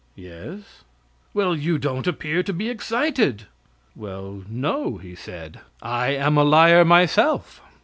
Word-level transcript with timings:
"Yes." 0.15 0.83
"Well, 1.31 1.55
you 1.55 1.77
don't 1.77 2.07
appear 2.07 2.41
to 2.41 2.51
be 2.53 2.71
excited." 2.71 3.43
"Well 3.95 4.43
no," 4.49 4.97
he 4.97 5.13
said; 5.13 5.59
"I 5.79 6.07
am 6.07 6.37
a 6.39 6.43
liar 6.43 6.83
myself." 6.83 7.61